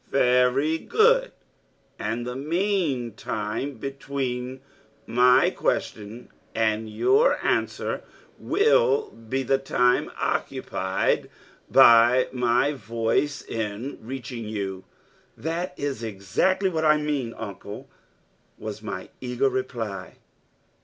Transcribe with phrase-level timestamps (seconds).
[0.09, 1.31] "Very good;
[1.99, 4.61] and the mean time between
[5.05, 8.01] my question and your answer
[8.39, 11.29] will be the time occupied
[11.69, 14.85] by my voice in reaching you."..........
[15.37, 17.87] "That is exactly what I mean, Uncle,"
[18.57, 20.15] was my eager reply.